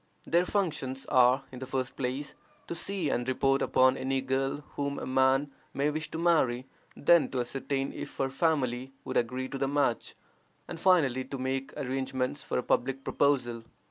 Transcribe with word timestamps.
Their 0.25 0.45
functions 0.45 1.05
are, 1.09 1.43
in 1.51 1.59
the 1.59 1.67
first 1.67 1.95
place, 1.95 2.33
to 2.65 2.73
see 2.73 3.11
and 3.11 3.27
report 3.27 3.61
upon 3.61 3.97
any 3.97 4.19
girl 4.19 4.61
whom 4.75 4.97
a 4.97 5.05
man 5.05 5.51
may 5.75 5.91
wish 5.91 6.09
to 6.09 6.17
marry; 6.17 6.65
then 6.97 7.29
to 7.29 7.41
ascertain 7.41 7.93
if 7.93 8.17
her 8.17 8.31
family 8.31 8.93
would 9.05 9.15
agree 9.17 9.47
to 9.49 9.59
the 9.59 9.67
match, 9.67 10.15
and, 10.67 10.79
finally, 10.79 11.23
to 11.25 11.37
make 11.37 11.71
arrangements 11.77 12.41
for 12.41 12.57
a 12.57 12.63
public 12.63 13.03
proposal. 13.03 13.63